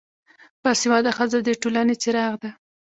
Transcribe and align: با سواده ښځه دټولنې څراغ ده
با 0.63 0.71
سواده 0.81 1.11
ښځه 1.17 1.37
دټولنې 1.47 1.95
څراغ 2.01 2.33
ده 2.41 2.49